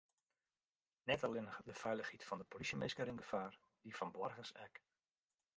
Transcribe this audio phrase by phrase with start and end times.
[1.11, 3.55] Net allinnich de feilichheid fan de polysjeminsken rint gefaar,
[3.85, 4.83] dy fan boargers ek.